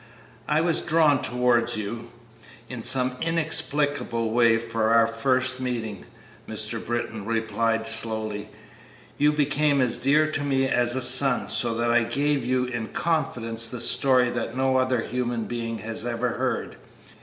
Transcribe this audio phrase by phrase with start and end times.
[0.47, 2.09] "I was drawn towards you
[2.69, 6.05] in some inexplicable way from our first meeting,"
[6.49, 6.83] Mr.
[6.83, 8.49] Britton replied, slowly;
[9.19, 12.87] "you became as dear to me as a son, so that I gave you in
[12.87, 16.77] confidence the story that no other human being has ever heard.